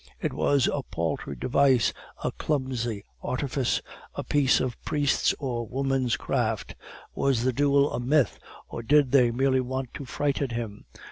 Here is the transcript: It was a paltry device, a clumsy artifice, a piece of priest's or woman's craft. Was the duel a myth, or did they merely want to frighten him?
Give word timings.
It 0.19 0.33
was 0.33 0.67
a 0.73 0.81
paltry 0.81 1.35
device, 1.35 1.93
a 2.23 2.31
clumsy 2.31 3.05
artifice, 3.21 3.83
a 4.15 4.23
piece 4.23 4.59
of 4.59 4.75
priest's 4.83 5.35
or 5.37 5.67
woman's 5.67 6.17
craft. 6.17 6.73
Was 7.13 7.43
the 7.43 7.53
duel 7.53 7.93
a 7.93 7.99
myth, 7.99 8.39
or 8.67 8.81
did 8.81 9.11
they 9.11 9.29
merely 9.29 9.61
want 9.61 9.93
to 9.93 10.05
frighten 10.05 10.49
him? 10.49 10.85